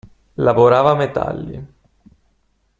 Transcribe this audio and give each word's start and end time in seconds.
Lavorava 0.41 0.95
metalli. 0.95 1.61